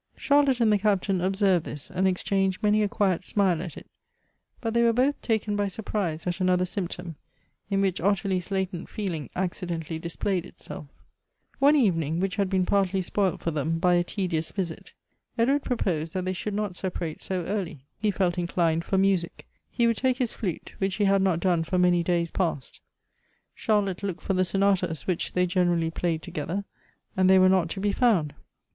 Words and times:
Charlotte 0.17 0.59
and 0.59 0.71
the 0.73 0.79
Captain 0.79 1.21
observed 1.21 1.63
this, 1.63 1.91
and 1.91 2.07
exchanged 2.07 2.63
many 2.63 2.81
a 2.81 2.87
quiet 2.89 3.23
smile 3.23 3.61
at 3.61 3.77
it; 3.77 3.85
but 4.59 4.73
they 4.73 4.81
ware 4.81 4.91
both 4.91 5.21
taken 5.21 5.55
by 5.55 5.67
surprise 5.67 6.25
at 6.25 6.39
another 6.39 6.65
symptom, 6.65 7.15
in 7.69 7.81
which 7.81 8.01
Otttlie's 8.01 8.49
latent 8.49 8.89
feel 8.89 9.13
ing 9.13 9.29
accidentally 9.35 9.99
displayed 9.99 10.43
itself 10.43 10.87
One 11.59 11.75
evening, 11.75 12.19
wliieh 12.19 12.33
had 12.33 12.49
been 12.49 12.65
partly 12.65 13.03
spoilt 13.03 13.41
for 13.41 13.51
them 13.51 13.77
by 13.77 13.93
a 13.93 14.03
tedious 14.03 14.49
visit, 14.49 14.93
Edward 15.37 15.65
])roposed 15.69 16.13
that 16.13 16.25
they 16.25 16.33
should 16.33 16.55
not 16.55 16.75
separate 16.75 17.21
so 17.21 17.45
early— 17.45 17.85
he 18.01 18.09
felt 18.09 18.39
inclined 18.39 18.83
for 18.83 18.97
music— 18.97 19.45
he 19.77 19.85
would 19.85 19.97
take 19.97 20.17
his 20.17 20.33
flute, 20.33 20.73
which 20.79 20.95
he 20.95 21.03
had 21.05 21.21
not 21.21 21.39
done 21.39 21.63
for 21.63 21.77
many 21.77 22.01
days 22.01 22.31
past. 22.31 22.81
Charlotte 23.53 24.01
looked 24.01 24.21
for 24.23 24.33
the 24.33 24.45
sonatas 24.45 25.05
which 25.05 25.33
they 25.33 25.45
generally 25.45 25.91
played 25.91 26.23
together, 26.23 26.65
and 27.15 27.29
they 27.29 27.37
were 27.37 27.47
not 27.49 27.69
to 27.69 27.79
be 27.79 27.91
found. 27.91 28.33